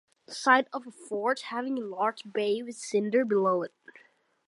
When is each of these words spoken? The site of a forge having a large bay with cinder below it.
The 0.25 0.33
site 0.33 0.67
of 0.73 0.87
a 0.87 0.91
forge 0.91 1.43
having 1.43 1.77
a 1.77 1.81
large 1.85 2.23
bay 2.33 2.63
with 2.63 2.73
cinder 2.75 3.23
below 3.23 3.61
it. 3.61 3.73